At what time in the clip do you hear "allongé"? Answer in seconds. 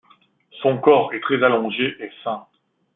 1.43-1.95